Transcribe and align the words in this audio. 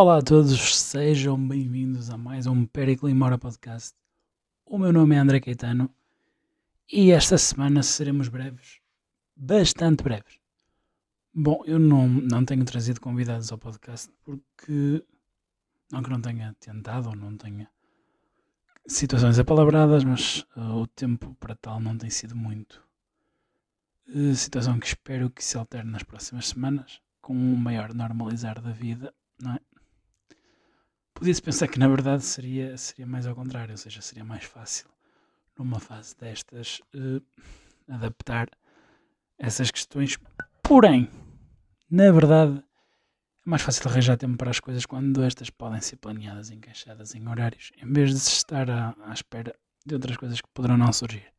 Olá 0.00 0.18
a 0.18 0.22
todos, 0.22 0.78
sejam 0.78 1.36
bem-vindos 1.48 2.08
a 2.08 2.16
mais 2.16 2.46
um 2.46 2.64
Pericle 2.64 3.12
Mora 3.12 3.36
Podcast. 3.36 3.96
O 4.64 4.78
meu 4.78 4.92
nome 4.92 5.16
é 5.16 5.18
André 5.18 5.40
Caetano 5.40 5.92
e 6.88 7.10
esta 7.10 7.36
semana 7.36 7.82
seremos 7.82 8.28
breves, 8.28 8.78
bastante 9.34 10.04
breves. 10.04 10.38
Bom, 11.34 11.64
eu 11.66 11.80
não, 11.80 12.06
não 12.06 12.44
tenho 12.44 12.64
trazido 12.64 13.00
convidados 13.00 13.50
ao 13.50 13.58
podcast 13.58 14.08
porque 14.22 15.04
não 15.90 16.00
que 16.00 16.10
não 16.10 16.20
tenha 16.20 16.54
tentado 16.60 17.08
ou 17.08 17.16
não 17.16 17.36
tenha 17.36 17.68
situações 18.86 19.36
apalabradas, 19.36 20.04
mas 20.04 20.46
uh, 20.56 20.76
o 20.76 20.86
tempo 20.86 21.36
para 21.40 21.56
tal 21.56 21.80
não 21.80 21.98
tem 21.98 22.08
sido 22.08 22.36
muito. 22.36 22.80
Uh, 24.08 24.32
situação 24.32 24.78
que 24.78 24.86
espero 24.86 25.28
que 25.28 25.44
se 25.44 25.58
altere 25.58 25.88
nas 25.88 26.04
próximas 26.04 26.46
semanas, 26.46 27.00
com 27.20 27.34
um 27.34 27.56
maior 27.56 27.92
normalizar 27.92 28.62
da 28.62 28.70
vida, 28.70 29.12
não 29.42 29.54
é? 29.54 29.60
Podia-se 31.18 31.42
pensar 31.42 31.66
que 31.66 31.80
na 31.80 31.88
verdade 31.88 32.22
seria, 32.22 32.76
seria 32.76 33.04
mais 33.04 33.26
ao 33.26 33.34
contrário, 33.34 33.72
ou 33.72 33.76
seja, 33.76 34.00
seria 34.00 34.24
mais 34.24 34.44
fácil 34.44 34.88
numa 35.58 35.80
fase 35.80 36.16
destas 36.16 36.80
uh, 36.94 37.20
adaptar 37.92 38.48
essas 39.36 39.68
questões. 39.72 40.16
Porém, 40.62 41.10
na 41.90 42.12
verdade, 42.12 42.62
é 43.44 43.50
mais 43.50 43.62
fácil 43.62 43.88
arranjar 43.88 44.16
tempo 44.16 44.36
para 44.36 44.50
as 44.50 44.60
coisas 44.60 44.86
quando 44.86 45.20
estas 45.24 45.50
podem 45.50 45.80
ser 45.80 45.96
planeadas 45.96 46.52
encaixadas 46.52 47.16
em 47.16 47.28
horários, 47.28 47.72
em 47.82 47.92
vez 47.92 48.10
de 48.10 48.20
se 48.20 48.34
estar 48.34 48.70
à, 48.70 48.94
à 49.04 49.12
espera 49.12 49.52
de 49.84 49.94
outras 49.94 50.16
coisas 50.16 50.40
que 50.40 50.48
poderão 50.54 50.76
não 50.76 50.92
surgir. 50.92 51.32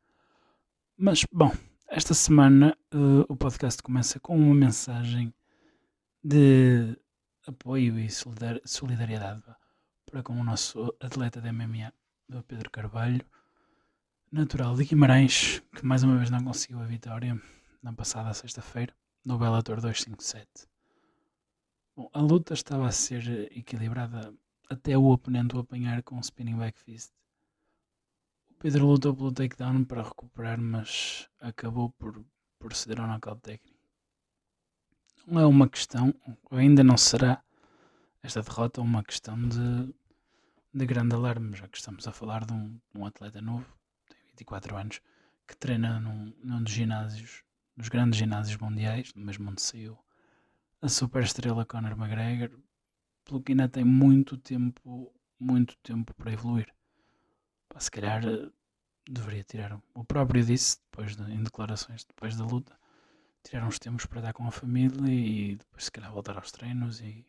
Mas, 0.97 1.23
bom, 1.31 1.53
esta 1.87 2.13
semana 2.13 2.77
uh, 2.93 3.23
o 3.29 3.37
podcast 3.37 3.81
começa 3.81 4.19
com 4.19 4.37
uma 4.37 4.53
mensagem 4.53 5.33
de 6.21 6.97
apoio 7.47 7.97
e 7.97 8.09
solidariedade 8.09 9.41
para 10.09 10.23
com 10.23 10.33
o 10.33 10.43
nosso 10.43 10.95
atleta 10.99 11.39
de 11.39 11.51
MMA, 11.51 11.93
o 12.33 12.41
Pedro 12.41 12.71
Carvalho, 12.71 13.23
natural 14.31 14.75
de 14.75 14.83
Guimarães, 14.85 15.61
que 15.75 15.85
mais 15.85 16.01
uma 16.03 16.17
vez 16.17 16.31
não 16.31 16.43
conseguiu 16.43 16.79
a 16.79 16.85
vitória 16.85 17.39
na 17.81 17.93
passada 17.93 18.33
sexta-feira, 18.33 18.95
no 19.23 19.37
Bellator 19.37 19.75
257. 19.75 20.67
Bom, 21.95 22.09
a 22.11 22.19
luta 22.19 22.53
estava 22.53 22.87
a 22.87 22.91
ser 22.91 23.51
equilibrada 23.55 24.33
até 24.69 24.97
o 24.97 25.05
oponente 25.05 25.55
o 25.55 25.59
apanhar 25.59 26.01
com 26.01 26.15
um 26.15 26.21
spinning 26.21 26.57
back 26.57 26.79
fist. 26.79 27.11
O 28.49 28.55
Pedro 28.55 28.87
lutou 28.87 29.15
pelo 29.15 29.31
takedown 29.31 29.85
para 29.85 30.03
recuperar, 30.03 30.59
mas 30.59 31.29
acabou 31.39 31.91
por, 31.91 32.25
por 32.57 32.73
ceder 32.73 32.99
ao 32.99 33.07
knockout 33.07 33.41
técnico. 33.41 33.77
Não 35.27 35.39
é 35.39 35.45
uma 35.45 35.69
questão, 35.69 36.13
ainda 36.49 36.83
não 36.83 36.97
será 36.97 37.43
esta 38.23 38.41
derrota 38.41 38.81
uma 38.81 39.03
questão 39.03 39.37
de 39.47 39.93
de 40.79 40.85
grande 40.85 41.13
alarme, 41.13 41.57
já 41.57 41.67
que 41.67 41.77
estamos 41.77 42.07
a 42.07 42.11
falar 42.13 42.45
de 42.45 42.53
um, 42.53 42.79
um 42.95 43.05
atleta 43.05 43.41
novo, 43.41 43.65
tem 44.07 44.17
24 44.29 44.77
anos, 44.77 45.01
que 45.45 45.57
treina 45.57 45.99
num, 45.99 46.33
num 46.41 46.63
dos 46.63 46.71
ginásios, 46.71 47.43
dos 47.75 47.89
grandes 47.89 48.17
ginásios 48.17 48.57
mundiais, 48.57 49.13
no 49.13 49.25
mesmo 49.25 49.51
onde 49.51 49.61
saiu 49.61 49.99
a 50.81 50.87
super 50.87 51.21
estrela 51.21 51.65
Conor 51.65 51.91
McGregor, 51.91 52.57
pelo 53.25 53.41
que 53.43 53.51
ainda 53.51 53.67
tem 53.67 53.83
muito 53.83 54.37
tempo, 54.37 55.13
muito 55.37 55.75
tempo 55.83 56.13
para 56.13 56.31
evoluir. 56.31 56.73
Se 57.77 57.91
calhar 57.91 58.25
eh, 58.25 58.49
deveria 59.05 59.43
tirar, 59.43 59.81
o 59.93 60.05
próprio 60.05 60.45
disse, 60.45 60.77
depois 60.85 61.17
de, 61.17 61.23
em 61.29 61.43
declarações, 61.43 62.05
depois 62.05 62.37
da 62.37 62.45
luta, 62.45 62.79
tirar 63.43 63.67
uns 63.67 63.79
tempos 63.79 64.05
para 64.05 64.21
dar 64.21 64.33
com 64.33 64.47
a 64.47 64.51
família 64.51 65.13
e 65.13 65.57
depois 65.57 65.83
se 65.83 65.91
calhar 65.91 66.09
voltar 66.13 66.37
aos 66.37 66.53
treinos 66.53 67.01
e 67.01 67.27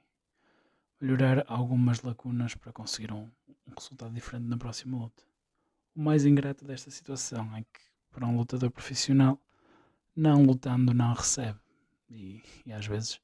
melhorar 1.01 1.45
algumas 1.49 2.01
lacunas 2.03 2.55
para 2.55 2.73
conseguir 2.73 3.13
um 3.13 3.29
resultado 3.81 4.15
diferente 4.15 4.47
na 4.47 4.57
próxima 4.57 4.99
luta. 4.99 5.23
O 5.95 6.01
mais 6.03 6.25
ingrato 6.25 6.65
desta 6.65 6.91
situação 6.91 7.57
é 7.57 7.63
que, 7.63 7.81
para 8.11 8.27
um 8.27 8.37
lutador 8.37 8.71
profissional, 8.71 9.41
não 10.15 10.45
lutando 10.45 10.93
não 10.93 11.15
recebe. 11.15 11.59
E, 12.09 12.43
e 12.67 12.73
às 12.73 12.87
vezes 12.87 13.21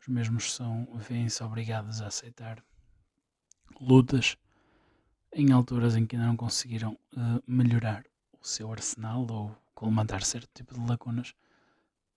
os 0.00 0.08
mesmos 0.08 0.52
são 0.52 0.86
veem-se 0.96 1.42
obrigados 1.42 2.00
a 2.00 2.08
aceitar 2.08 2.62
lutas 3.80 4.36
em 5.32 5.52
alturas 5.52 5.96
em 5.96 6.06
que 6.06 6.16
ainda 6.16 6.26
não 6.26 6.36
conseguiram 6.36 6.98
uh, 7.12 7.42
melhorar 7.46 8.04
o 8.40 8.46
seu 8.46 8.72
arsenal 8.72 9.26
ou 9.30 9.56
colmatar 9.74 10.22
certo 10.22 10.50
tipo 10.52 10.74
de 10.74 10.80
lacunas 10.80 11.34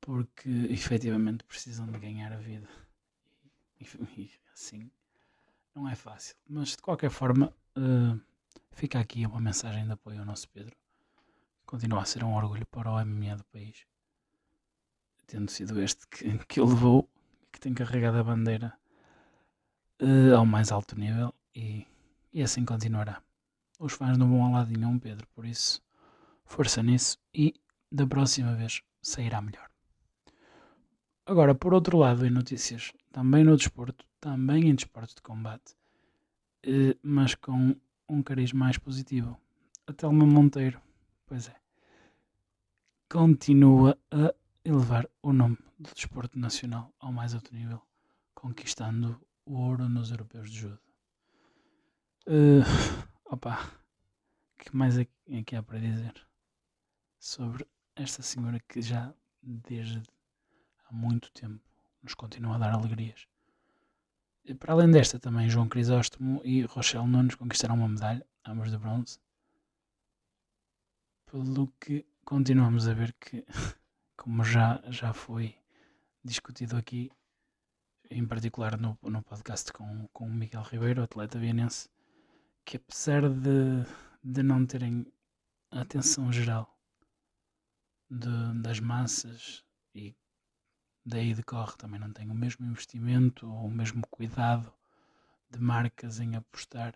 porque 0.02 0.50
efetivamente 0.70 1.44
precisam 1.44 1.86
de 1.88 2.00
ganhar 2.00 2.34
a 2.34 2.38
vida. 2.38 2.68
E, 3.80 3.86
e, 4.18 4.32
assim 4.54 4.90
não 5.76 5.88
é 5.90 5.96
fácil. 5.96 6.36
Mas 6.48 6.70
de 6.70 6.78
qualquer 6.78 7.10
forma, 7.10 7.54
uh, 7.78 8.20
fica 8.72 9.00
aqui 9.00 9.26
uma 9.26 9.40
mensagem 9.40 9.86
de 9.86 9.92
apoio 9.92 10.20
ao 10.20 10.26
nosso 10.26 10.50
Pedro. 10.50 10.76
Continua 11.66 12.02
a 12.02 12.06
ser 12.06 12.24
um 12.24 12.36
orgulho 12.36 12.66
para 12.68 12.92
o 12.92 13.06
MMA 13.06 13.36
do 13.36 13.44
país. 13.46 13.86
Tendo 15.26 15.50
sido 15.50 15.82
este 15.82 16.08
que, 16.08 16.38
que 16.46 16.62
o 16.62 16.66
levou, 16.66 17.10
que 17.52 17.60
tem 17.60 17.74
carregado 17.74 18.18
a 18.18 18.24
bandeira 18.24 18.74
uh, 20.02 20.36
ao 20.36 20.46
mais 20.46 20.72
alto 20.72 20.98
nível 20.98 21.34
e, 21.56 21.86
e 22.32 22.42
assim 22.42 22.66
continuará. 22.66 23.22
Os 23.80 23.94
fãs 23.94 24.18
não 24.18 24.30
vão 24.30 24.46
a 24.46 24.50
lado 24.50 24.72
nenhum, 24.72 25.00
Pedro, 25.00 25.28
por 25.34 25.46
isso, 25.46 25.82
força 26.46 26.82
nisso 26.84 27.18
e 27.34 27.54
da 27.92 28.06
próxima 28.08 28.56
vez 28.56 28.82
sairá 29.02 29.42
melhor. 29.42 29.70
Agora, 31.26 31.56
por 31.56 31.74
outro 31.74 31.98
lado, 31.98 32.26
em 32.26 32.30
notícias, 32.30 32.92
também 33.12 33.44
no 33.44 33.56
desporto, 33.56 34.06
também 34.24 34.70
em 34.70 34.76
desporto 34.76 35.16
de 35.16 35.22
combate, 35.22 35.76
eh, 36.64 36.96
mas 37.04 37.36
com 37.36 37.76
um 38.08 38.24
cariz 38.24 38.54
mais 38.54 38.78
positivo. 38.78 39.38
A 39.86 39.92
Telma 39.92 40.26
Monteiro, 40.26 40.82
pois 41.26 41.50
é, 41.50 41.56
continua 43.12 44.00
a 44.10 44.34
elevar 44.64 45.10
o 45.22 45.34
nome 45.34 45.58
do 45.78 45.94
desporto 45.94 46.40
nacional 46.40 46.90
ao 47.02 47.12
mais 47.12 47.34
alto 47.34 47.54
nível, 47.54 47.82
conquistando 48.34 49.20
o 49.46 49.56
ouro 49.56 49.90
nos 49.90 50.10
europeus 50.10 50.50
de 50.50 50.58
judo. 50.58 50.80
Uh, 52.26 52.64
opa, 53.26 53.74
que 54.58 54.74
mais 54.74 54.98
é 54.98 55.06
que 55.46 55.54
há 55.54 55.62
para 55.62 55.80
dizer 55.80 56.14
sobre 57.20 57.68
esta 57.94 58.22
senhora 58.22 58.58
que 58.70 58.82
já 58.82 59.14
desde 59.42 60.02
muito 60.90 61.30
tempo 61.34 61.62
nos 62.02 62.14
continua 62.14 62.56
a 62.56 62.60
dar 62.60 62.74
alegrias. 62.74 63.28
Para 64.60 64.74
além 64.74 64.92
desta, 64.92 65.18
também 65.18 65.50
João 65.50 65.70
Crisóstomo 65.70 66.42
e 66.44 66.64
Rochelle 66.64 67.08
Nunes 67.08 67.36
conquistaram 67.36 67.76
uma 67.76 67.88
medalha, 67.88 68.28
ambos 68.46 68.70
de 68.70 68.78
bronze. 68.78 69.18
Pelo 71.32 71.68
que 71.80 72.06
continuamos 72.26 72.88
a 72.90 72.94
ver 72.94 73.14
que, 73.14 73.46
como 74.18 74.44
já, 74.44 74.84
já 74.90 75.14
foi 75.14 75.56
discutido 76.22 76.76
aqui, 76.76 77.10
em 78.12 78.28
particular 78.28 78.78
no, 78.78 78.98
no 79.02 79.24
podcast 79.24 79.72
com, 79.72 80.10
com 80.12 80.26
o 80.26 80.34
Miguel 80.34 80.64
Ribeiro, 80.64 81.04
atleta 81.04 81.40
vienense, 81.40 81.90
que 82.66 82.76
apesar 82.76 83.30
de, 83.30 83.86
de 84.22 84.44
não 84.44 84.66
terem 84.66 85.06
a 85.72 85.82
atenção 85.82 86.34
geral 86.34 86.78
de, 88.10 88.62
das 88.62 88.82
massas 88.82 89.64
e 89.96 90.14
daí 91.06 91.34
decorre 91.34 91.76
também 91.78 92.00
não 92.00 92.12
tem 92.12 92.30
o 92.30 92.34
mesmo 92.34 92.66
investimento 92.66 93.48
ou 93.50 93.66
o 93.66 93.72
mesmo 93.72 94.02
cuidado 94.10 94.72
de 95.50 95.60
marcas 95.60 96.20
em 96.20 96.36
apostar. 96.36 96.96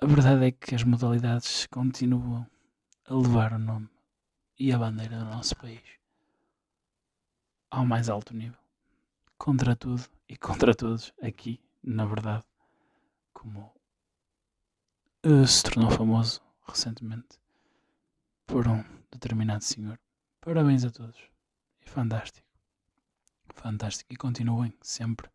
A 0.00 0.06
verdade 0.06 0.46
é 0.46 0.52
que 0.52 0.74
as 0.74 0.84
modalidades 0.84 1.66
continuam 1.66 2.46
a 3.06 3.14
levar 3.14 3.52
o 3.52 3.58
nome 3.58 3.88
e 4.58 4.72
a 4.72 4.78
bandeira 4.78 5.18
do 5.18 5.24
nosso 5.24 5.56
país 5.56 5.82
ao 7.70 7.84
mais 7.84 8.08
alto 8.08 8.34
nível. 8.34 8.58
Contra 9.36 9.74
tudo 9.74 10.02
e 10.28 10.36
contra 10.36 10.74
todos 10.74 11.12
aqui, 11.20 11.60
na 11.82 12.06
verdade, 12.06 12.44
como 13.32 13.74
uh, 15.26 15.46
se 15.46 15.62
tornou 15.64 15.90
famoso 15.90 16.40
recentemente 16.66 17.40
por 18.46 18.68
um 18.68 18.84
determinado 19.10 19.64
senhor. 19.64 19.98
Parabéns 20.40 20.84
a 20.84 20.90
todos. 20.90 21.18
É 21.84 21.88
fantástico 21.88 22.53
fantástico 23.54 24.12
e 24.12 24.16
continuem 24.16 24.72
sempre 24.82 25.28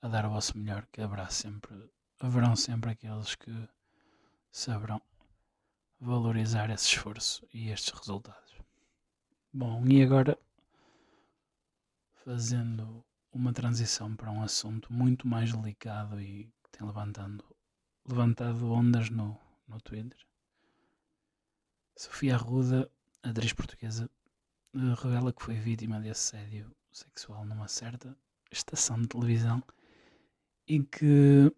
a 0.00 0.08
dar 0.08 0.26
o 0.26 0.30
vosso 0.30 0.56
melhor, 0.58 0.86
que 0.92 1.00
haverá 1.00 1.28
sempre, 1.28 1.90
haverão 2.20 2.54
sempre 2.54 2.90
aqueles 2.90 3.34
que 3.34 3.68
saberão 4.52 5.00
valorizar 5.98 6.70
esse 6.70 6.88
esforço 6.88 7.46
e 7.52 7.70
estes 7.70 7.98
resultados. 7.98 8.54
Bom, 9.52 9.84
e 9.86 10.02
agora 10.02 10.38
fazendo 12.24 13.04
uma 13.32 13.52
transição 13.52 14.14
para 14.14 14.30
um 14.30 14.42
assunto 14.42 14.92
muito 14.92 15.26
mais 15.26 15.52
delicado 15.52 16.20
e 16.20 16.52
que 16.62 16.70
tem 16.70 16.86
levantando, 16.86 17.44
levantado 18.06 18.70
ondas 18.70 19.10
no, 19.10 19.38
no 19.66 19.80
Twitter. 19.80 20.18
Sofia 21.96 22.34
Arruda, 22.34 22.90
atriz 23.22 23.52
portuguesa, 23.52 24.10
revela 25.00 25.32
que 25.32 25.42
foi 25.42 25.54
vítima 25.54 26.00
de 26.00 26.10
assédio 26.10 26.74
sexual 26.94 27.44
numa 27.44 27.66
certa 27.66 28.16
estação 28.50 29.00
de 29.02 29.08
televisão 29.08 29.62
e 30.66 30.80
que 30.82 31.52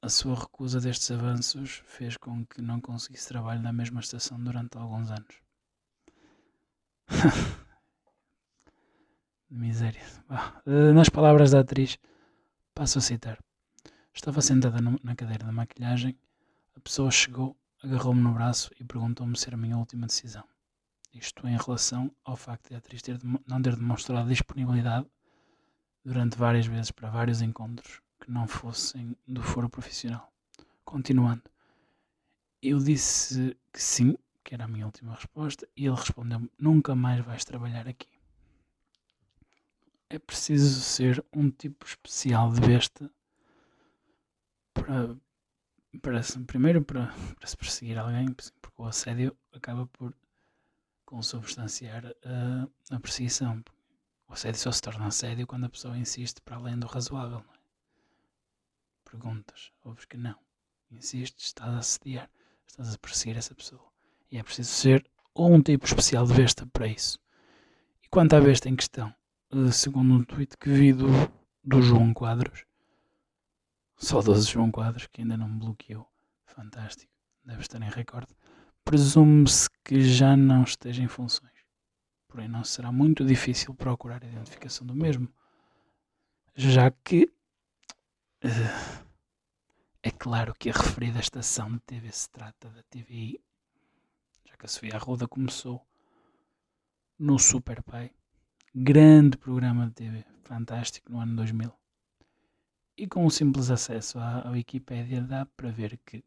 a 0.00 0.08
sua 0.08 0.36
recusa 0.36 0.80
destes 0.80 1.10
avanços 1.10 1.82
fez 1.84 2.16
com 2.16 2.46
que 2.46 2.62
não 2.62 2.80
conseguisse 2.80 3.28
trabalho 3.28 3.60
na 3.60 3.72
mesma 3.72 4.00
estação 4.00 4.40
durante 4.42 4.78
alguns 4.78 5.10
anos. 5.10 5.42
Miséria. 9.50 10.02
Eh, 10.66 10.92
nas 10.92 11.08
palavras 11.08 11.50
da 11.50 11.60
atriz, 11.60 11.98
passo 12.72 12.98
a 12.98 13.02
citar. 13.02 13.42
Estava 14.14 14.40
sentada 14.40 14.78
na 14.80 15.16
cadeira 15.16 15.44
da 15.44 15.52
maquilhagem, 15.52 16.16
a 16.76 16.80
pessoa 16.80 17.10
chegou, 17.10 17.56
agarrou-me 17.82 18.20
no 18.20 18.32
braço 18.32 18.70
e 18.78 18.84
perguntou-me 18.84 19.36
se 19.36 19.48
era 19.48 19.56
a 19.56 19.60
minha 19.60 19.76
última 19.76 20.06
decisão. 20.06 20.44
Isto 21.12 21.46
em 21.48 21.56
relação 21.56 22.14
ao 22.24 22.36
facto 22.36 22.68
de 22.68 22.74
a 22.74 22.78
atriz 22.78 23.02
ter, 23.02 23.18
não 23.46 23.62
ter 23.62 23.74
demonstrado 23.76 24.28
disponibilidade 24.28 25.06
durante 26.04 26.36
várias 26.36 26.66
vezes 26.66 26.90
para 26.90 27.10
vários 27.10 27.42
encontros 27.42 28.00
que 28.20 28.30
não 28.30 28.46
fossem 28.46 29.16
do 29.26 29.42
foro 29.42 29.68
profissional. 29.68 30.32
Continuando, 30.84 31.42
eu 32.62 32.78
disse 32.78 33.56
que 33.72 33.82
sim, 33.82 34.16
que 34.42 34.54
era 34.54 34.64
a 34.64 34.68
minha 34.68 34.86
última 34.86 35.14
resposta, 35.14 35.68
e 35.76 35.86
ele 35.86 35.96
respondeu-me: 35.96 36.50
Nunca 36.58 36.94
mais 36.94 37.24
vais 37.24 37.44
trabalhar 37.44 37.86
aqui. 37.86 38.08
É 40.10 40.18
preciso 40.18 40.80
ser 40.80 41.24
um 41.32 41.50
tipo 41.50 41.84
especial 41.86 42.50
de 42.52 42.60
besta 42.60 43.10
para, 44.72 45.16
para 46.00 46.20
primeiro 46.46 46.82
para, 46.82 47.12
para 47.38 47.46
se 47.46 47.56
perseguir 47.56 47.98
alguém, 47.98 48.34
porque 48.62 48.82
o 48.82 48.86
assédio 48.86 49.36
acaba 49.52 49.86
por 49.86 50.14
consubstanciar 51.08 52.04
a, 52.22 52.94
a 52.94 53.00
perseguição. 53.00 53.64
O 54.28 54.34
assédio 54.34 54.60
só 54.60 54.70
se 54.70 54.82
torna 54.82 55.06
assédio 55.06 55.46
quando 55.46 55.64
a 55.64 55.70
pessoa 55.70 55.96
insiste 55.96 56.42
para 56.42 56.56
além 56.56 56.78
do 56.78 56.86
razoável. 56.86 57.38
Não 57.38 57.54
é? 57.54 57.58
Perguntas, 59.10 59.72
ouves 59.82 60.04
que 60.04 60.18
não. 60.18 60.36
Insistes, 60.90 61.46
estás 61.46 61.74
a 61.74 61.78
assediar, 61.78 62.30
estás 62.66 62.94
a 62.94 62.98
perseguir 62.98 63.38
essa 63.38 63.54
pessoa. 63.54 63.90
E 64.30 64.36
é 64.36 64.42
preciso 64.42 64.70
ser 64.70 65.10
um 65.34 65.62
tipo 65.62 65.86
especial 65.86 66.26
de 66.26 66.34
besta 66.34 66.66
para 66.66 66.86
isso. 66.86 67.18
E 68.02 68.08
quanto 68.08 68.36
à 68.36 68.40
besta 68.40 68.68
em 68.68 68.76
questão, 68.76 69.14
eh, 69.50 69.72
segundo 69.72 70.12
um 70.12 70.22
tweet 70.22 70.58
que 70.58 70.68
vi 70.68 70.92
do, 70.92 71.06
do 71.64 71.80
João 71.80 72.12
Quadros, 72.12 72.66
só 73.96 74.20
12 74.20 74.46
João 74.46 74.70
Quadros, 74.70 75.06
que 75.06 75.22
ainda 75.22 75.38
não 75.38 75.48
me 75.48 75.58
bloqueou, 75.58 76.06
fantástico, 76.44 77.10
deve 77.42 77.62
estar 77.62 77.80
em 77.80 77.88
recorde, 77.88 78.34
presume-se 78.88 79.68
que 79.84 80.00
já 80.00 80.34
não 80.34 80.62
esteja 80.62 81.02
em 81.02 81.08
funções. 81.08 81.52
Porém, 82.26 82.48
não 82.48 82.64
será 82.64 82.90
muito 82.90 83.24
difícil 83.24 83.74
procurar 83.74 84.24
a 84.24 84.26
identificação 84.26 84.86
do 84.86 84.94
mesmo, 84.94 85.28
já 86.54 86.90
que 86.90 87.30
Uh, 88.44 89.04
é 90.00 90.12
claro 90.12 90.54
que 90.54 90.70
a 90.70 90.72
referida 90.72 91.18
estação 91.18 91.72
de 91.72 91.80
TV 91.80 92.12
se 92.12 92.30
trata 92.30 92.68
da 92.68 92.84
TVI, 92.84 93.40
já 94.44 94.56
que 94.56 94.64
a 94.64 94.68
Sofia 94.68 94.94
Arruda 94.94 95.26
começou 95.26 95.84
no 97.18 97.36
Super 97.36 97.82
Pai, 97.82 98.12
grande 98.72 99.36
programa 99.36 99.88
de 99.88 99.94
TV, 99.94 100.24
fantástico, 100.44 101.10
no 101.10 101.18
ano 101.18 101.34
2000. 101.34 101.72
E 102.96 103.08
com 103.08 103.26
um 103.26 103.30
simples 103.30 103.72
acesso 103.72 104.20
à, 104.20 104.46
à 104.46 104.50
Wikipédia 104.52 105.20
dá 105.20 105.44
para 105.44 105.72
ver 105.72 105.98
que, 106.06 106.24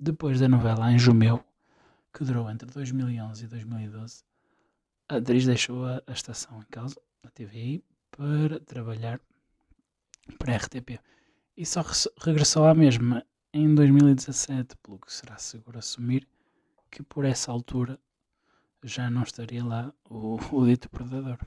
depois 0.00 0.38
da 0.38 0.48
novela 0.48 0.86
Anjo 0.86 1.12
Meu, 1.12 1.44
que 2.12 2.24
durou 2.24 2.50
entre 2.50 2.70
2011 2.70 3.44
e 3.44 3.48
2012, 3.48 4.24
a 5.08 5.16
atriz 5.16 5.46
deixou 5.46 5.86
a, 5.86 6.02
a 6.06 6.12
estação 6.12 6.60
em 6.60 6.66
causa, 6.66 7.00
a 7.22 7.30
TVI, 7.30 7.84
para 8.10 8.60
trabalhar 8.60 9.20
para 10.38 10.52
a 10.52 10.56
RTP 10.56 11.00
e 11.56 11.64
só 11.64 11.82
regressou 12.20 12.66
à 12.66 12.74
mesma 12.74 13.24
em 13.52 13.74
2017, 13.74 14.76
pelo 14.82 14.98
que 14.98 15.12
será 15.12 15.38
seguro 15.38 15.78
assumir 15.78 16.28
que 16.90 17.02
por 17.02 17.24
essa 17.24 17.50
altura 17.50 17.98
já 18.82 19.10
não 19.10 19.22
estaria 19.22 19.64
lá 19.64 19.92
o, 20.08 20.36
o 20.52 20.66
dito 20.66 20.88
predador. 20.88 21.38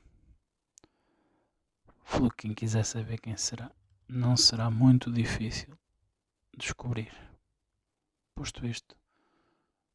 Pelo 2.10 2.30
que 2.30 2.48
quem 2.48 2.54
quiser 2.54 2.84
saber 2.84 3.20
quem 3.20 3.38
será, 3.38 3.72
não 4.08 4.36
será 4.36 4.70
muito 4.70 5.12
difícil 5.12 5.78
descobrir. 6.58 7.12
Posto 8.36 8.66
isto, 8.66 8.98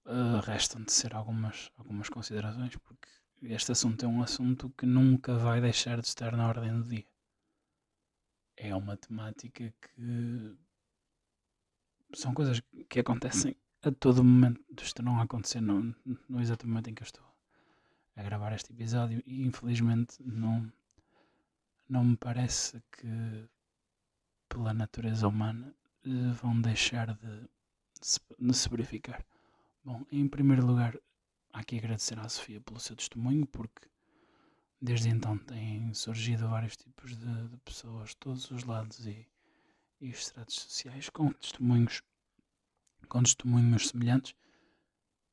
uh, 0.07 0.41
restam 0.45 0.83
de 0.83 0.93
ser 0.93 1.15
algumas, 1.15 1.71
algumas 1.77 2.09
considerações, 2.09 2.77
porque 2.77 3.09
este 3.43 3.73
assunto 3.73 4.05
é 4.05 4.09
um 4.09 4.23
assunto 4.23 4.71
que 4.71 4.87
nunca 4.87 5.37
vai 5.37 5.61
deixar 5.61 6.01
de 6.01 6.07
estar 6.07 6.37
na 6.37 6.49
ordem 6.49 6.73
do 6.73 6.89
dia 6.89 7.05
é 8.57 8.75
uma 8.75 8.97
temática 8.97 9.73
que 9.81 10.57
são 12.15 12.33
coisas 12.33 12.63
que 12.89 13.01
acontecem 13.01 13.55
a 13.83 13.93
todo 13.93 14.25
momento. 14.25 14.65
Isto 14.83 15.03
não 15.03 15.21
acontecer 15.21 15.61
no, 15.61 15.95
no 16.29 16.41
exato 16.41 16.67
momento 16.67 16.89
em 16.89 16.95
que 16.95 17.03
eu 17.03 17.07
estou 17.07 17.25
a 18.17 18.23
gravar 18.23 18.53
este 18.55 18.73
episódio 18.73 19.23
e 19.27 19.45
infelizmente 19.45 20.23
não, 20.23 20.73
não 21.89 22.03
me 22.03 22.17
parece 22.17 22.83
que 22.93 23.49
pela 24.49 24.73
natureza 24.73 25.29
humana 25.29 25.75
eh, 26.05 26.33
vão 26.41 26.59
deixar 26.59 27.15
de, 27.15 27.51
de 28.39 28.57
se 28.57 28.69
verificar. 28.71 29.23
Bom, 29.87 30.05
em 30.11 30.29
primeiro 30.29 30.67
lugar, 30.67 30.99
há 31.53 31.65
que 31.65 31.79
agradecer 31.79 32.19
à 32.19 32.29
Sofia 32.29 32.61
pelo 32.61 32.81
seu 32.81 32.97
testemunho, 32.97 33.47
porque 33.47 33.89
Desde 34.81 35.09
então 35.09 35.39
têm 35.39 35.93
surgido 35.95 36.49
vários 36.49 36.77
tipos 36.77 37.17
de, 37.17 37.49
de 37.49 37.57
pessoas, 37.59 38.15
todos 38.15 38.51
os 38.51 38.65
lados 38.65 39.07
e, 39.07 39.27
e 40.01 40.11
estratos 40.11 40.57
sociais, 40.57 41.09
com 41.09 41.33
testemunhos, 41.33 42.03
com 43.09 43.23
testemunhos 43.23 43.89
semelhantes 43.89 44.35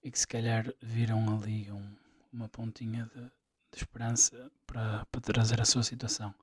e 0.01 0.09
que 0.09 0.17
se 0.17 0.27
calhar 0.27 0.73
viram 0.81 1.37
ali 1.37 1.69
um, 1.71 1.95
uma 2.31 2.47
pontinha 2.47 3.05
de, 3.13 3.21
de 3.21 3.77
esperança 3.77 4.49
para, 4.65 5.05
para, 5.07 5.21
trazer 5.21 5.59
a 5.59 5.65
sua 5.65 5.83
situação 5.83 6.33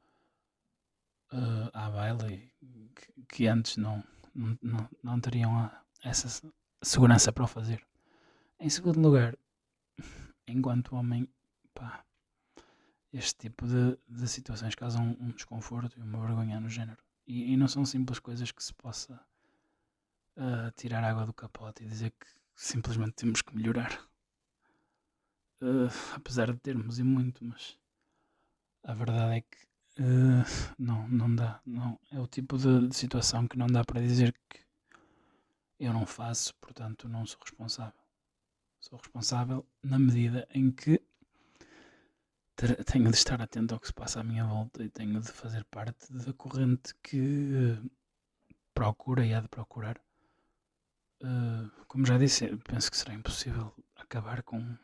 uh, 1.33 1.71
à 1.73 1.91
baila 1.91 2.29
que, 2.29 3.23
que 3.29 3.47
antes 3.47 3.79
não, 3.79 4.05
não, 4.35 4.89
não 5.03 5.21
teriam 5.21 5.59
a, 5.59 5.83
essa 6.03 6.53
segurança 6.83 7.33
para 7.33 7.45
o 7.45 7.49
fazer. 7.49 7.83
Em 8.63 8.69
segundo 8.69 9.01
lugar, 9.01 9.39
enquanto 10.47 10.95
homem, 10.95 11.27
pá, 11.73 12.05
este 13.11 13.49
tipo 13.49 13.67
de, 13.67 13.99
de 14.07 14.29
situações 14.29 14.75
causam 14.75 15.17
um 15.19 15.31
desconforto 15.31 15.99
e 15.99 16.03
uma 16.03 16.21
vergonha 16.21 16.61
no 16.61 16.69
género. 16.69 17.03
E, 17.27 17.55
e 17.55 17.57
não 17.57 17.67
são 17.67 17.87
simples 17.87 18.19
coisas 18.19 18.53
que 18.53 18.63
se 18.63 18.75
possa 18.75 19.19
uh, 20.37 20.71
tirar 20.77 21.03
água 21.03 21.25
do 21.25 21.33
capote 21.33 21.83
e 21.83 21.87
dizer 21.87 22.11
que 22.11 22.27
simplesmente 22.55 23.13
temos 23.13 23.41
que 23.41 23.57
melhorar. 23.57 23.99
Uh, 25.63 25.89
apesar 26.15 26.53
de 26.53 26.59
termos 26.59 26.99
e 26.99 27.03
muito, 27.03 27.43
mas 27.43 27.79
a 28.85 28.93
verdade 28.93 29.39
é 29.39 29.41
que 29.41 30.03
uh, 30.03 30.75
não, 30.79 31.09
não 31.09 31.35
dá. 31.35 31.63
Não, 31.65 31.99
é 32.11 32.21
o 32.21 32.27
tipo 32.27 32.59
de, 32.59 32.89
de 32.89 32.95
situação 32.95 33.49
que 33.49 33.57
não 33.57 33.69
dá 33.69 33.83
para 33.87 34.03
dizer 34.03 34.39
que 34.51 34.61
eu 35.79 35.95
não 35.95 36.05
faço, 36.05 36.55
portanto 36.57 37.09
não 37.09 37.25
sou 37.25 37.41
responsável. 37.43 38.00
Sou 38.81 38.99
responsável 38.99 39.67
na 39.83 39.99
medida 39.99 40.49
em 40.55 40.71
que 40.71 41.03
tenho 42.87 43.11
de 43.11 43.17
estar 43.17 43.41
atento 43.41 43.75
ao 43.75 43.81
que 43.81 43.87
se 43.87 43.93
passa 43.93 44.21
à 44.21 44.25
minha 44.25 44.45
volta 44.45 44.83
e 44.83 44.89
tenho 44.89 45.21
de 45.21 45.31
fazer 45.31 45.65
parte 45.65 46.11
da 46.11 46.33
corrente 46.33 46.95
que 47.03 47.19
uh, 47.19 47.91
procura 48.73 49.25
e 49.25 49.35
há 49.35 49.41
de 49.41 49.49
procurar. 49.49 50.01
Uh, 51.23 51.71
como 51.87 52.07
já 52.07 52.17
disse, 52.17 52.57
penso 52.65 52.91
que 52.91 52.97
será 52.97 53.13
impossível 53.13 53.75
acabar 53.97 54.43
com, 54.43 54.75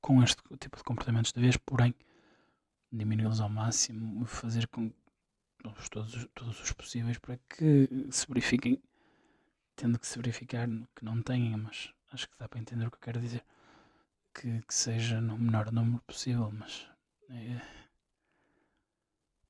com 0.00 0.22
este 0.22 0.40
tipo 0.58 0.76
de 0.76 0.84
comportamentos 0.84 1.32
de 1.32 1.40
vez, 1.40 1.56
porém, 1.56 1.92
diminuí-los 2.92 3.40
ao 3.40 3.48
máximo, 3.48 4.24
fazer 4.24 4.68
com 4.68 4.92
todos, 5.90 6.28
todos 6.32 6.60
os 6.60 6.72
possíveis 6.72 7.18
para 7.18 7.38
que 7.48 7.88
se 8.08 8.26
verifiquem, 8.28 8.80
tendo 9.74 9.98
que 9.98 10.06
se 10.06 10.16
verificar 10.16 10.68
que 10.94 11.04
não 11.04 11.20
têm, 11.20 11.56
mas 11.56 11.92
acho 12.12 12.28
que 12.28 12.38
dá 12.38 12.48
para 12.48 12.60
entender 12.60 12.86
o 12.86 12.90
que 12.90 12.96
eu 12.96 13.00
quero 13.00 13.20
dizer. 13.20 13.44
Que, 14.34 14.60
que 14.62 14.74
seja 14.74 15.20
no 15.20 15.38
menor 15.38 15.72
número 15.72 16.02
possível, 16.02 16.52
mas 16.52 16.86
é, 17.30 17.60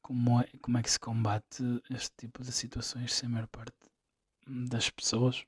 como, 0.00 0.40
é, 0.40 0.48
como 0.62 0.78
é 0.78 0.82
que 0.82 0.90
se 0.90 1.00
combate 1.00 1.64
este 1.90 2.12
tipo 2.16 2.42
de 2.44 2.52
situações 2.52 3.12
se 3.12 3.26
a 3.26 3.28
maior 3.28 3.48
parte 3.48 3.74
das 4.46 4.88
pessoas 4.88 5.44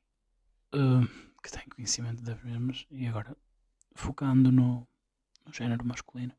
uh, 0.74 1.06
que 1.40 1.52
têm 1.52 1.68
conhecimento 1.68 2.22
das 2.22 2.42
mesmas 2.42 2.84
e 2.90 3.06
agora 3.06 3.36
focando 3.94 4.50
no, 4.50 4.86
no 5.46 5.52
género 5.52 5.86
masculino 5.86 6.34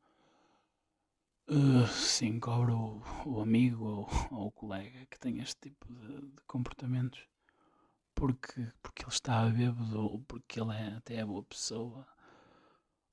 uh, 1.50 1.88
se 1.88 2.26
encobre 2.26 2.74
o, 2.74 3.02
o 3.26 3.42
amigo 3.42 3.86
ou, 3.86 4.10
ou, 4.32 4.48
o 4.48 4.52
colega 4.52 5.06
que 5.10 5.18
tem 5.18 5.40
este 5.40 5.70
tipo 5.70 5.88
de, 5.94 6.22
de, 6.22 6.42
comportamentos 6.46 7.26
porque, 8.20 8.68
porque 8.82 9.04
ele 9.04 9.12
está 9.12 9.46
bêbado 9.46 10.00
ou 10.00 10.20
porque 10.22 10.60
ele 10.60 10.74
é 10.74 10.98
até 10.98 11.22
a 11.22 11.26
boa 11.26 11.44
pessoa 11.44 12.06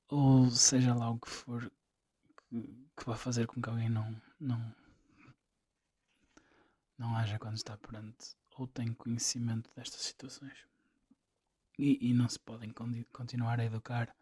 ou 0.08 0.50
seja 0.50 0.94
lá 0.94 1.10
o 1.10 1.18
que 1.18 1.30
for 1.30 1.70
que 2.50 3.06
vai 3.06 3.16
fazer 3.16 3.46
com 3.46 3.60
que 3.60 3.68
alguém 3.68 3.88
não, 3.88 4.20
não, 4.40 4.74
não 6.98 7.16
haja 7.16 7.38
quando 7.38 7.56
está 7.56 7.76
perante 7.76 8.34
ou 8.56 8.66
têm 8.66 8.92
conhecimento 8.94 9.70
destas 9.76 10.00
situações. 10.00 10.66
E, 11.78 12.08
e 12.08 12.14
não 12.14 12.28
se 12.28 12.38
podem 12.38 12.72
continuar 13.12 13.60
a 13.60 13.64
educar 13.64 14.14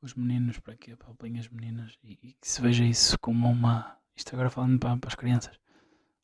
os 0.00 0.14
meninos 0.14 0.60
para 0.60 0.76
que 0.76 0.92
apalpem 0.92 1.38
as 1.38 1.48
meninas 1.48 1.98
e, 2.04 2.12
e, 2.22 2.32
que 2.34 2.48
se 2.48 2.62
veja 2.62 2.84
isso 2.84 3.18
como 3.18 3.50
uma. 3.50 3.98
Isto 4.14 4.32
agora 4.34 4.48
falando 4.48 4.78
para, 4.78 4.96
para 4.96 5.08
as 5.08 5.16
crianças, 5.16 5.58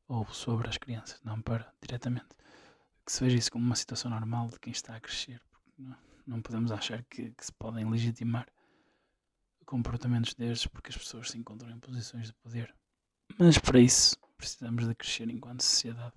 ou 0.07 0.25
sobre 0.27 0.69
as 0.69 0.79
crianças, 0.79 1.21
não 1.25 1.43
para 1.43 1.73
diretamente. 1.83 2.29
Que 3.05 3.13
se 3.13 3.23
veja 3.23 3.37
isso 3.37 3.53
como 3.53 3.65
uma 3.65 3.77
situação 3.77 4.11
normal 4.11 4.49
de 4.49 4.59
quem 4.59 4.73
está 4.73 4.97
a 4.97 5.01
crescer. 5.01 5.41
Não, 5.79 5.97
não, 6.27 6.43
podemos 6.43 6.73
achar 6.73 7.03
que, 7.05 7.31
que 7.31 7.45
se 7.45 7.53
podem 7.53 7.89
legitimar 7.89 8.49
comportamentos 9.67 10.35
destes 10.35 10.67
porque 10.67 10.91
as 10.91 10.97
pessoas 10.97 11.31
se 11.31 11.39
encontram 11.39 11.71
em 11.71 11.79
posições 11.79 12.27
de 12.27 12.33
poder. 12.35 12.75
Mas 13.39 13.59
para 13.59 13.81
isso 13.81 14.17
precisamos 14.37 14.87
de 14.87 14.95
crescer 14.95 15.29
enquanto 15.31 15.63
sociedade, 15.63 16.15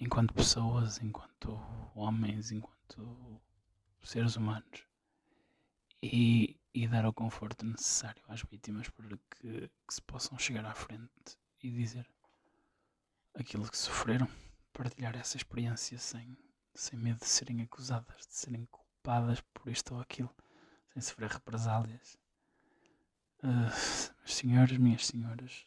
enquanto 0.00 0.34
pessoas, 0.34 1.00
enquanto 1.02 1.52
homens, 1.94 2.50
enquanto 2.50 3.40
seres 4.02 4.36
humanos 4.36 4.86
e, 6.02 6.56
e 6.74 6.88
dar 6.88 7.06
o 7.06 7.12
conforto 7.12 7.64
necessário 7.64 8.22
às 8.28 8.42
vítimas 8.42 8.88
para 8.88 9.08
que, 9.08 9.68
que 9.68 9.94
se 9.94 10.02
possam 10.02 10.38
chegar 10.38 10.64
à 10.64 10.74
frente 10.74 11.38
e 11.62 11.70
dizer 11.70 12.08
aquilo 13.34 13.70
que 13.70 13.78
sofreram, 13.78 14.28
partilhar 14.72 15.16
essa 15.16 15.36
experiência 15.36 15.98
sem, 15.98 16.36
sem 16.74 16.98
medo 16.98 17.18
de 17.18 17.26
serem 17.26 17.62
acusadas, 17.62 18.26
de 18.26 18.34
serem 18.34 18.66
culpadas 18.66 19.40
por 19.52 19.68
isto 19.68 19.94
ou 19.94 20.00
aquilo, 20.00 20.34
sem 20.92 21.02
sofrer 21.02 21.30
represálias. 21.30 22.18
Uh, 23.42 24.08
senhores, 24.24 24.78
minhas 24.78 25.06
senhoras, 25.06 25.66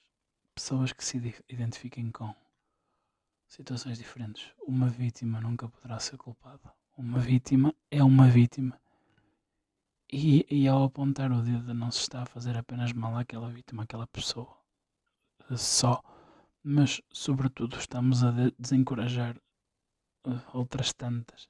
pessoas 0.54 0.94
que 0.94 1.04
se 1.04 1.18
identifiquem 1.50 2.10
com 2.12 2.34
situações 3.48 3.98
diferentes. 3.98 4.52
Uma 4.66 4.88
vítima 4.88 5.42
nunca 5.42 5.68
poderá 5.68 6.00
ser 6.00 6.18
culpada. 6.18 6.74
Uma 6.98 7.20
vítima 7.20 7.76
é 7.92 8.02
uma 8.04 8.28
vítima 8.28 8.80
e, 10.12 10.46
e 10.50 10.68
ao 10.68 10.84
apontar 10.84 11.32
o 11.32 11.42
dedo 11.42 11.74
não 11.74 11.92
se 11.92 12.02
está 12.02 12.22
a 12.22 12.26
fazer 12.26 12.58
apenas 12.58 12.94
mal 12.94 13.18
àquela 13.18 13.50
vítima, 13.50 13.84
àquela 13.84 14.08
pessoa. 14.08 14.56
Só. 15.58 16.02
Mas, 16.68 17.00
sobretudo, 17.12 17.78
estamos 17.78 18.24
a 18.24 18.32
desencorajar 18.58 19.38
uh, 20.26 20.42
outras 20.52 20.92
tantas. 20.92 21.48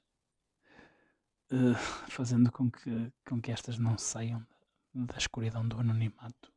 Uh, 1.50 1.74
fazendo 2.10 2.52
com 2.52 2.70
que, 2.70 3.10
com 3.24 3.40
que 3.40 3.50
estas 3.50 3.78
não 3.78 3.96
saiam 3.96 4.46
da 4.92 5.16
escuridão 5.16 5.66
do 5.66 5.80
anonimato 5.80 6.52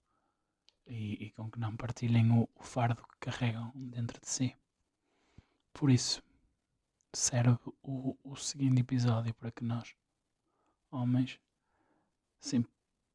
e, 0.85 1.27
e 1.27 1.31
com 1.31 1.49
que 1.49 1.57
não 1.57 1.73
partilhem 1.77 2.29
o, 2.33 2.49
o, 2.53 2.61
fardo 2.61 3.01
que 3.07 3.31
carregam 3.31 3.71
dentro 3.73 4.19
de 4.19 4.27
si. 4.27 4.53
Por 5.71 5.89
isso, 5.89 6.21
serve 7.13 7.57
o, 7.81 8.17
o 8.25 8.35
seguinte 8.35 8.81
episódio 8.81 9.33
para 9.35 9.51
que 9.51 9.63
nós, 9.63 9.95
homens, 10.91 11.39
Sim, 12.41 12.65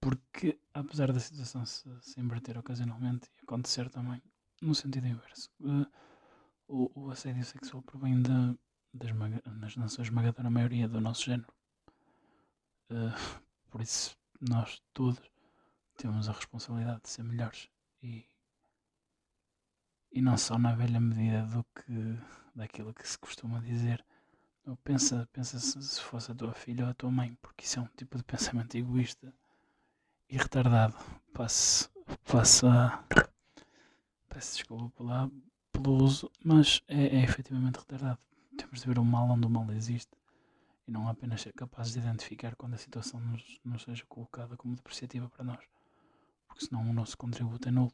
porque 0.00 0.58
apesar 0.72 1.12
da 1.12 1.20
situação 1.20 1.66
se, 1.66 1.84
se 2.00 2.18
inverter 2.18 2.56
ocasionalmente 2.56 3.30
e 3.36 3.42
acontecer 3.42 3.90
também 3.90 4.22
no 4.60 4.74
sentido 4.74 5.06
inverso, 5.06 5.50
uh, 5.60 5.86
o, 6.68 6.90
o, 6.94 7.10
assédio 7.10 7.44
sexual 7.44 7.82
provém 7.82 8.20
de, 8.22 8.58
de 8.92 9.06
esmaga, 9.06 9.42
nas 9.46 9.76
nações 9.76 10.08
esmagadora 10.08 10.50
maioria 10.50 10.88
do 10.88 11.00
nosso 11.00 11.24
género. 11.24 11.52
Uh, 12.90 13.40
por 13.70 13.80
isso, 13.80 14.16
nós 14.40 14.82
todos 14.92 15.20
temos 15.96 16.28
a 16.28 16.32
responsabilidade 16.32 17.02
de 17.02 17.10
ser 17.10 17.22
melhores 17.22 17.68
e, 18.02 18.24
e 20.12 20.22
não 20.22 20.36
só 20.36 20.58
na 20.58 20.74
velha 20.74 21.00
medida 21.00 21.46
do 21.46 21.64
que 21.64 22.18
daquilo 22.54 22.94
que 22.94 23.08
se 23.08 23.18
costuma 23.18 23.60
dizer 23.60 24.04
pensa, 24.82 25.28
pensa 25.32 25.58
se 25.58 26.00
fosse 26.00 26.32
a 26.32 26.34
tua 26.34 26.54
filha 26.54 26.84
ou 26.84 26.90
a 26.90 26.94
tua 26.94 27.10
mãe, 27.10 27.36
porque 27.42 27.64
isso 27.64 27.78
é 27.78 27.82
um 27.82 27.88
tipo 27.96 28.16
de 28.16 28.24
pensamento 28.24 28.74
egoísta 28.76 29.32
e 30.28 30.38
retardado. 30.38 30.96
Passo, 31.32 31.90
passo 32.24 32.66
a. 32.66 33.04
Peço 34.34 34.56
desculpa 34.56 34.90
pela, 34.96 35.30
pelo 35.70 36.02
uso, 36.02 36.28
mas 36.44 36.82
é, 36.88 37.18
é 37.18 37.22
efetivamente 37.22 37.78
retardado. 37.78 38.18
Temos 38.58 38.80
de 38.80 38.86
ver 38.88 38.98
o 38.98 39.04
mal 39.04 39.30
onde 39.30 39.46
o 39.46 39.48
mal 39.48 39.70
existe 39.70 40.10
e 40.88 40.90
não 40.90 41.08
apenas 41.08 41.40
ser 41.40 41.52
capazes 41.52 41.92
de 41.92 42.00
identificar 42.00 42.56
quando 42.56 42.74
a 42.74 42.78
situação 42.78 43.20
nos, 43.20 43.60
nos 43.64 43.84
seja 43.84 44.04
colocada 44.08 44.56
como 44.56 44.74
depreciativa 44.74 45.30
para 45.30 45.44
nós, 45.44 45.64
porque 46.48 46.66
senão 46.66 46.82
o 46.82 46.92
nosso 46.92 47.16
contributo 47.16 47.68
é 47.68 47.70
nulo. 47.70 47.92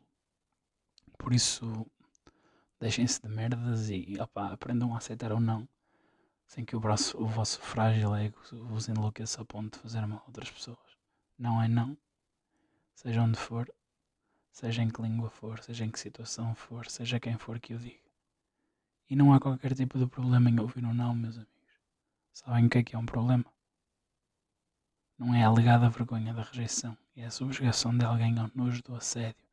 Por 1.18 1.35
isso, 1.35 1.87
deixem-se 2.80 3.20
de 3.20 3.28
merdas 3.28 3.90
e 3.90 4.16
opa, 4.18 4.50
aprendam 4.50 4.94
a 4.94 4.97
aceitar 4.97 5.32
ou 5.32 5.40
não 5.40 5.68
sem 6.47 6.64
que 6.64 6.75
o, 6.75 6.80
braço, 6.80 7.23
o 7.23 7.26
vosso 7.26 7.61
frágil 7.61 8.14
ego 8.16 8.38
vos 8.50 8.88
enlouqueça 8.88 9.42
a 9.42 9.44
ponto 9.44 9.76
de 9.76 9.82
fazer 9.82 10.06
mal 10.06 10.20
a 10.20 10.26
outras 10.26 10.50
pessoas. 10.50 10.97
Não 11.38 11.62
é 11.62 11.68
não, 11.68 11.99
seja 12.94 13.20
onde 13.20 13.38
for, 13.38 13.70
seja 14.50 14.83
em 14.83 14.88
que 14.88 15.02
língua 15.02 15.30
for, 15.30 15.62
seja 15.62 15.85
em 15.85 15.90
que 15.90 15.99
situação 15.99 16.54
for, 16.54 16.88
seja 16.88 17.21
quem 17.21 17.37
for 17.38 17.59
que 17.59 17.75
o 17.75 17.78
diga. 17.78 18.11
E 19.09 19.16
não 19.16 19.33
há 19.33 19.40
qualquer 19.40 19.75
tipo 19.75 19.99
de 19.99 20.07
problema 20.07 20.50
em 20.50 20.61
ouvir 20.61 20.85
um 20.85 20.95
não, 20.95 21.14
meus 21.14 21.37
amigos. 21.37 21.52
Sabem 22.33 22.66
o 22.66 22.71
que 22.71 22.78
é 22.78 22.83
que 22.83 22.95
é 22.95 22.99
um 22.99 23.07
problema? 23.07 23.45
Não 25.19 25.35
é 25.35 25.42
a 25.42 25.49
alegada 25.49 25.90
vergonha 25.90 26.33
da 26.33 26.42
rejeição, 26.42 26.97
é 27.16 27.26
a 27.26 27.30
subjugação 27.30 27.97
de 27.97 28.04
alguém 28.04 28.38
ao 28.38 28.50
nojo 28.54 28.83
do 28.83 28.95
assédio 28.95 29.45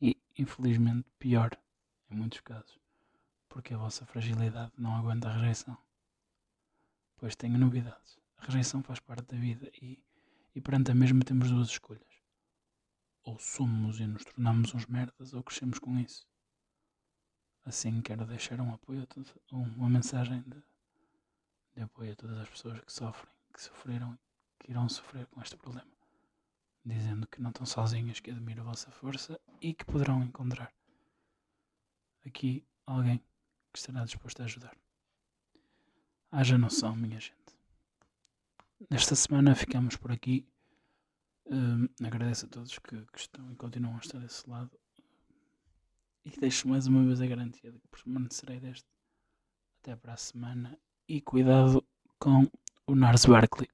e, 0.00 0.16
infelizmente, 0.38 1.06
pior, 1.18 1.50
em 2.10 2.14
muitos 2.14 2.40
casos, 2.40 2.78
porque 3.48 3.74
a 3.74 3.78
vossa 3.78 4.06
fragilidade 4.06 4.72
não 4.76 4.94
aguenta 4.94 5.28
a 5.28 5.32
rejeição. 5.32 5.76
Pois 7.16 7.34
tenho 7.34 7.58
novidades. 7.58 8.18
A 8.36 8.44
rejeição 8.44 8.82
faz 8.82 9.00
parte 9.00 9.34
da 9.34 9.38
vida 9.38 9.70
e, 9.80 9.98
e 10.54 10.60
perante 10.60 10.90
a 10.90 10.94
mesma 10.94 11.24
temos 11.24 11.50
duas 11.50 11.68
escolhas. 11.68 12.15
Ou 13.26 13.38
somos 13.40 13.98
e 13.98 14.06
nos 14.06 14.24
tornamos 14.24 14.72
uns 14.72 14.86
merdas 14.86 15.34
ou 15.34 15.42
crescemos 15.42 15.80
com 15.80 15.98
isso. 15.98 16.24
Assim 17.64 18.00
quero 18.00 18.24
deixar 18.24 18.60
um 18.60 18.72
apoio, 18.72 19.06
uma 19.50 19.90
mensagem 19.90 20.40
de, 20.42 20.62
de 21.74 21.82
apoio 21.82 22.12
a 22.12 22.16
todas 22.16 22.38
as 22.38 22.48
pessoas 22.48 22.80
que 22.80 22.92
sofrem, 22.92 23.32
que 23.52 23.60
sofreram 23.60 24.14
e 24.14 24.64
que 24.64 24.70
irão 24.70 24.88
sofrer 24.88 25.26
com 25.26 25.42
este 25.42 25.56
problema. 25.56 25.90
Dizendo 26.84 27.26
que 27.26 27.42
não 27.42 27.50
estão 27.50 27.66
sozinhos, 27.66 28.20
que 28.20 28.30
admiro 28.30 28.60
a 28.60 28.66
vossa 28.66 28.92
força 28.92 29.40
e 29.60 29.74
que 29.74 29.84
poderão 29.84 30.22
encontrar 30.22 30.72
aqui 32.24 32.64
alguém 32.86 33.18
que 33.72 33.78
estará 33.78 34.04
disposto 34.04 34.40
a 34.40 34.44
ajudar. 34.44 34.76
Haja 36.30 36.56
noção, 36.56 36.94
minha 36.94 37.18
gente. 37.18 37.58
Nesta 38.88 39.16
semana 39.16 39.56
ficamos 39.56 39.96
por 39.96 40.12
aqui. 40.12 40.46
Um, 41.48 41.88
agradeço 42.04 42.46
a 42.46 42.48
todos 42.48 42.78
que, 42.78 42.96
que, 42.96 43.18
estão 43.18 43.50
e 43.52 43.56
continuam 43.56 43.94
a 43.94 44.00
estar 44.00 44.18
desse 44.18 44.48
lado. 44.48 44.70
E 46.24 46.30
deixo 46.40 46.68
mais 46.68 46.86
uma 46.86 47.04
vez 47.04 47.20
a 47.20 47.26
garantia 47.26 47.70
de 47.70 47.78
que 47.78 47.88
permanecerei 47.88 48.58
deste 48.58 48.84
até 49.80 49.94
para 49.94 50.14
a 50.14 50.16
semana. 50.16 50.76
E 51.08 51.20
cuidado 51.20 51.84
com 52.18 52.50
o 52.86 52.94
Nars 52.96 53.26
Barkley. 53.26 53.68